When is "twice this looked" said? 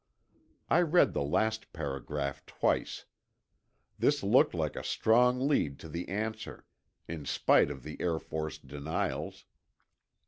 2.47-4.55